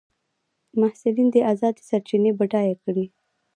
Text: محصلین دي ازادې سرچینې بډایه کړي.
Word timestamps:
محصلین 0.79 1.27
دي 1.33 1.41
ازادې 1.53 1.81
سرچینې 1.89 2.31
بډایه 2.39 2.75
کړي. 2.83 3.05